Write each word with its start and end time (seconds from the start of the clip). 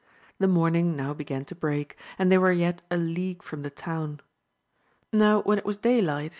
The 0.39 0.47
morning 0.47 0.95
now 0.95 1.13
began 1.13 1.45
to 1.45 1.53
break, 1.53 1.95
and 2.17 2.31
they 2.31 2.37
were 2.39 2.51
yet 2.51 2.81
a 2.89 2.97
league 2.97 3.43
from 3.43 3.61
the 3.61 3.69
town. 3.69 4.19
Now, 5.13 5.43
when 5.43 5.59
it 5.59 5.65
was 5.65 5.77
daylight. 5.77 6.29